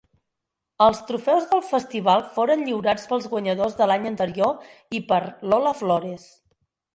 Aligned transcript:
Els 0.83 1.01
trofeus 1.09 1.43
del 1.51 1.59
festival 1.67 2.23
foren 2.37 2.63
lliurats 2.69 3.05
pels 3.11 3.27
guanyadors 3.35 3.77
de 3.83 3.89
l'any 3.93 4.09
anterior 4.13 4.67
i 5.01 5.03
per 5.13 5.21
Lola 5.53 5.77
Flores. 5.85 6.27